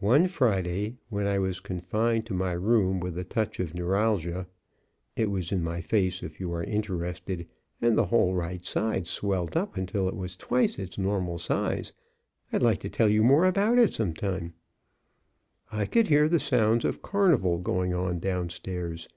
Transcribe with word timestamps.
One 0.00 0.26
Friday, 0.26 0.96
when 1.08 1.28
I 1.28 1.38
was 1.38 1.60
confined 1.60 2.26
to 2.26 2.34
my 2.34 2.50
room 2.50 2.98
with 2.98 3.16
a 3.16 3.22
touch 3.22 3.60
of 3.60 3.74
neuralgia 3.76 4.48
(it 5.14 5.30
was 5.30 5.52
in 5.52 5.62
my 5.62 5.80
face, 5.80 6.20
if 6.20 6.40
you 6.40 6.52
are 6.52 6.64
interested, 6.64 7.46
and 7.80 7.96
the 7.96 8.06
whole 8.06 8.34
right 8.34 8.64
side 8.66 9.06
swelled 9.06 9.56
up 9.56 9.76
until 9.76 10.08
it 10.08 10.16
was 10.16 10.34
twice 10.36 10.80
its 10.80 10.98
normal 10.98 11.38
size 11.38 11.92
I'd 12.52 12.60
like 12.60 12.80
to 12.80 12.90
tell 12.90 13.08
you 13.08 13.22
more 13.22 13.44
about 13.44 13.78
it 13.78 13.94
some 13.94 14.14
time), 14.14 14.54
I 15.70 15.86
could 15.86 16.08
hear 16.08 16.28
the 16.28 16.40
sounds 16.40 16.84
of 16.84 17.00
carnival 17.00 17.58
going 17.58 17.94
on 17.94 18.18
downstairs. 18.18 19.08